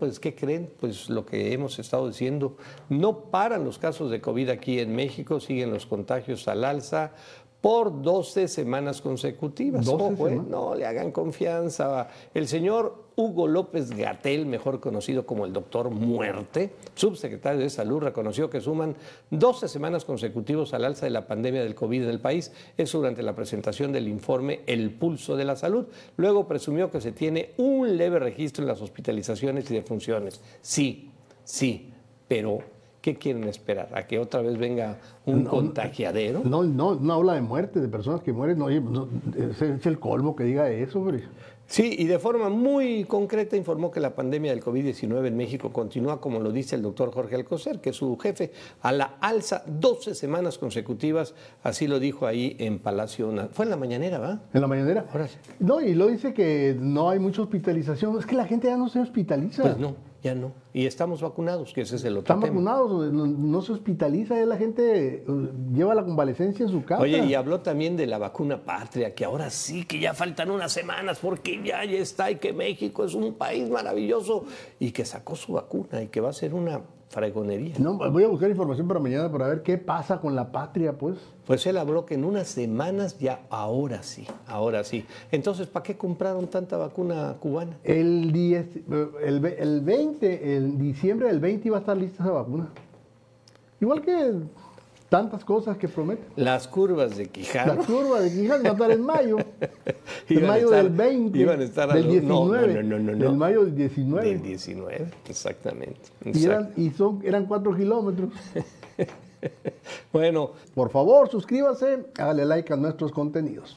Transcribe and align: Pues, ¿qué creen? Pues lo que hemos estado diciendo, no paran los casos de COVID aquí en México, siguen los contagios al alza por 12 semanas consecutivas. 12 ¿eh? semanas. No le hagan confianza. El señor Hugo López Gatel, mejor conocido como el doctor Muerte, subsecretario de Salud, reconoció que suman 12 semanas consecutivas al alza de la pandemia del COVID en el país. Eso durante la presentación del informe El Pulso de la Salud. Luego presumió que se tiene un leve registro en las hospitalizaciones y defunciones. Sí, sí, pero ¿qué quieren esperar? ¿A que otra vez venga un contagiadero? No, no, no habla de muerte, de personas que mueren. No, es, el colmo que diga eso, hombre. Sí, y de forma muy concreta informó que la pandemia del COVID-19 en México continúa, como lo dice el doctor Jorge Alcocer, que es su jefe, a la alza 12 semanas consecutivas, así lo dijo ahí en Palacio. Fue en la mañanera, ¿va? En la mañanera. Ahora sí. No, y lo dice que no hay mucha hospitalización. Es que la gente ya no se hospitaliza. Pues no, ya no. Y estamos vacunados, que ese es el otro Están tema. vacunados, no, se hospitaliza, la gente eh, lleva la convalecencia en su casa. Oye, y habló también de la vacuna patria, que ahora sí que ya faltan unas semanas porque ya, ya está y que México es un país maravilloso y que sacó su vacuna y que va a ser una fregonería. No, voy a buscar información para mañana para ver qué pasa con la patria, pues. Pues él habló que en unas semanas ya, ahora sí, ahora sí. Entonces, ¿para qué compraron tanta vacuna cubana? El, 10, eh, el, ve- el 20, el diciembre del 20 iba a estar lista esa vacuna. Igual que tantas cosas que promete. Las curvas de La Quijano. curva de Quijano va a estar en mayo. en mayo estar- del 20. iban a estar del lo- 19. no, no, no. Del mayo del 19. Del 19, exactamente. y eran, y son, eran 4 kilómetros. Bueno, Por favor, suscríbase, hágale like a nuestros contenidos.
Pues, 0.00 0.18
¿qué 0.18 0.34
creen? 0.34 0.72
Pues 0.80 1.10
lo 1.10 1.26
que 1.26 1.52
hemos 1.52 1.78
estado 1.78 2.08
diciendo, 2.08 2.56
no 2.88 3.30
paran 3.30 3.64
los 3.64 3.78
casos 3.78 4.10
de 4.10 4.22
COVID 4.22 4.48
aquí 4.48 4.80
en 4.80 4.96
México, 4.96 5.40
siguen 5.40 5.70
los 5.70 5.84
contagios 5.84 6.48
al 6.48 6.64
alza 6.64 7.12
por 7.60 8.02
12 8.02 8.48
semanas 8.48 9.00
consecutivas. 9.00 9.84
12 9.84 10.04
¿eh? 10.04 10.16
semanas. 10.16 10.46
No 10.48 10.74
le 10.74 10.86
hagan 10.86 11.12
confianza. 11.12 12.08
El 12.32 12.48
señor 12.48 13.10
Hugo 13.16 13.48
López 13.48 13.90
Gatel, 13.90 14.46
mejor 14.46 14.80
conocido 14.80 15.26
como 15.26 15.44
el 15.44 15.52
doctor 15.52 15.90
Muerte, 15.90 16.72
subsecretario 16.94 17.60
de 17.60 17.68
Salud, 17.68 18.00
reconoció 18.00 18.48
que 18.48 18.60
suman 18.60 18.96
12 19.30 19.68
semanas 19.68 20.06
consecutivas 20.06 20.72
al 20.72 20.86
alza 20.86 21.04
de 21.04 21.10
la 21.10 21.26
pandemia 21.26 21.62
del 21.62 21.74
COVID 21.74 22.04
en 22.04 22.08
el 22.08 22.20
país. 22.20 22.50
Eso 22.78 22.98
durante 22.98 23.22
la 23.22 23.34
presentación 23.34 23.92
del 23.92 24.08
informe 24.08 24.60
El 24.66 24.90
Pulso 24.92 25.36
de 25.36 25.44
la 25.44 25.56
Salud. 25.56 25.86
Luego 26.16 26.48
presumió 26.48 26.90
que 26.90 27.00
se 27.00 27.12
tiene 27.12 27.50
un 27.58 27.96
leve 27.98 28.18
registro 28.18 28.64
en 28.64 28.68
las 28.68 28.80
hospitalizaciones 28.80 29.70
y 29.70 29.74
defunciones. 29.74 30.40
Sí, 30.62 31.10
sí, 31.44 31.92
pero 32.26 32.60
¿qué 33.00 33.16
quieren 33.16 33.44
esperar? 33.44 33.88
¿A 33.94 34.06
que 34.06 34.18
otra 34.18 34.42
vez 34.42 34.58
venga 34.58 34.98
un 35.26 35.44
contagiadero? 35.44 36.42
No, 36.44 36.62
no, 36.62 36.94
no 36.94 37.14
habla 37.14 37.34
de 37.34 37.40
muerte, 37.40 37.80
de 37.80 37.88
personas 37.88 38.20
que 38.22 38.32
mueren. 38.32 38.58
No, 38.58 38.68
es, 38.68 39.86
el 39.86 39.98
colmo 39.98 40.36
que 40.36 40.44
diga 40.44 40.70
eso, 40.70 40.98
hombre. 40.98 41.24
Sí, 41.66 41.94
y 42.00 42.06
de 42.06 42.18
forma 42.18 42.48
muy 42.48 43.04
concreta 43.04 43.56
informó 43.56 43.92
que 43.92 44.00
la 44.00 44.16
pandemia 44.16 44.50
del 44.50 44.60
COVID-19 44.60 45.28
en 45.28 45.36
México 45.36 45.72
continúa, 45.72 46.20
como 46.20 46.40
lo 46.40 46.50
dice 46.50 46.74
el 46.74 46.82
doctor 46.82 47.12
Jorge 47.12 47.36
Alcocer, 47.36 47.80
que 47.80 47.90
es 47.90 47.96
su 47.96 48.18
jefe, 48.18 48.50
a 48.82 48.90
la 48.90 49.18
alza 49.20 49.62
12 49.68 50.16
semanas 50.16 50.58
consecutivas, 50.58 51.32
así 51.62 51.86
lo 51.86 52.00
dijo 52.00 52.26
ahí 52.26 52.56
en 52.58 52.80
Palacio. 52.80 53.32
Fue 53.52 53.66
en 53.66 53.70
la 53.70 53.76
mañanera, 53.76 54.18
¿va? 54.18 54.40
En 54.52 54.60
la 54.62 54.66
mañanera. 54.66 55.06
Ahora 55.12 55.28
sí. 55.28 55.36
No, 55.60 55.80
y 55.80 55.94
lo 55.94 56.08
dice 56.08 56.34
que 56.34 56.76
no 56.76 57.08
hay 57.08 57.20
mucha 57.20 57.42
hospitalización. 57.42 58.18
Es 58.18 58.26
que 58.26 58.34
la 58.34 58.46
gente 58.46 58.66
ya 58.66 58.76
no 58.76 58.88
se 58.88 58.98
hospitaliza. 58.98 59.62
Pues 59.62 59.78
no, 59.78 59.94
ya 60.24 60.34
no. 60.34 60.50
Y 60.72 60.86
estamos 60.86 61.20
vacunados, 61.20 61.72
que 61.72 61.80
ese 61.80 61.96
es 61.96 62.04
el 62.04 62.12
otro 62.16 62.34
Están 62.34 62.40
tema. 62.40 62.52
vacunados, 62.70 63.12
no, 63.12 63.60
se 63.62 63.72
hospitaliza, 63.72 64.36
la 64.46 64.56
gente 64.56 65.16
eh, 65.16 65.24
lleva 65.72 65.94
la 65.96 66.04
convalecencia 66.04 66.64
en 66.64 66.70
su 66.70 66.84
casa. 66.84 67.02
Oye, 67.02 67.24
y 67.24 67.34
habló 67.34 67.60
también 67.60 67.96
de 67.96 68.06
la 68.06 68.18
vacuna 68.18 68.62
patria, 68.64 69.14
que 69.14 69.24
ahora 69.24 69.50
sí 69.50 69.84
que 69.84 69.98
ya 69.98 70.14
faltan 70.14 70.50
unas 70.50 70.70
semanas 70.72 71.18
porque 71.20 71.60
ya, 71.64 71.84
ya 71.84 71.98
está 71.98 72.30
y 72.30 72.36
que 72.36 72.52
México 72.52 73.04
es 73.04 73.14
un 73.14 73.34
país 73.34 73.68
maravilloso 73.68 74.44
y 74.78 74.92
que 74.92 75.04
sacó 75.04 75.34
su 75.34 75.54
vacuna 75.54 76.02
y 76.02 76.06
que 76.08 76.20
va 76.20 76.30
a 76.30 76.32
ser 76.32 76.54
una 76.54 76.80
fregonería. 77.08 77.74
No, 77.80 77.94
voy 78.12 78.22
a 78.22 78.28
buscar 78.28 78.48
información 78.50 78.86
para 78.86 79.00
mañana 79.00 79.28
para 79.32 79.48
ver 79.48 79.62
qué 79.64 79.76
pasa 79.78 80.20
con 80.20 80.36
la 80.36 80.52
patria, 80.52 80.96
pues. 80.96 81.18
Pues 81.44 81.66
él 81.66 81.76
habló 81.78 82.06
que 82.06 82.14
en 82.14 82.24
unas 82.24 82.46
semanas 82.46 83.18
ya, 83.18 83.40
ahora 83.50 84.04
sí, 84.04 84.24
ahora 84.46 84.84
sí. 84.84 85.04
Entonces, 85.32 85.66
¿para 85.66 85.82
qué 85.82 85.96
compraron 85.96 86.46
tanta 86.46 86.76
vacuna 86.76 87.34
cubana? 87.40 87.76
El, 87.82 88.30
10, 88.30 88.76
eh, 88.76 88.82
el, 89.24 89.40
ve- 89.40 89.56
el 89.58 89.80
20, 89.80 90.56
el 90.56 90.59
diciembre 90.78 91.28
del 91.28 91.40
20 91.40 91.68
iba 91.68 91.76
a 91.78 91.80
estar 91.80 91.96
lista 91.96 92.22
esa 92.22 92.32
vacuna. 92.32 92.68
Igual 93.80 94.02
que 94.02 94.32
tantas 95.08 95.44
cosas 95.44 95.76
que 95.76 95.88
promete. 95.88 96.22
Las 96.36 96.68
curvas 96.68 97.16
de 97.16 97.24
La 97.24 97.30
Quijano. 97.32 97.84
curva 97.84 98.20
de 98.20 98.30
Quijano 98.30 98.62
va 98.62 98.68
a 98.68 98.72
estar 98.72 98.90
en 98.92 99.02
mayo. 99.02 99.36
en 100.28 100.46
mayo 100.46 100.66
estar- 100.68 100.82
del 100.84 100.90
20. 100.92 101.38
iban 101.38 101.60
a 101.60 101.64
estar 101.64 101.92
del 101.92 102.04
lo- 102.04 102.10
19. 102.12 102.82
no, 102.84 102.98
no, 102.98 103.12
no. 103.12 103.18
Del 103.24 103.36
mayo 103.36 103.64
del 103.64 103.74
19. 103.74 104.28
Del 104.28 104.42
19, 104.42 105.06
exactamente. 105.28 106.00
y 106.24 106.44
eran, 106.44 106.70
y 106.76 106.90
son, 106.90 107.20
eran 107.24 107.46
4 107.46 107.76
kilómetros. 107.76 108.30
Bueno, 110.12 110.50
Por 110.74 110.90
favor, 110.90 111.30
suscríbase, 111.30 112.04
hágale 112.18 112.44
like 112.44 112.72
a 112.72 112.76
nuestros 112.76 113.10
contenidos. 113.10 113.68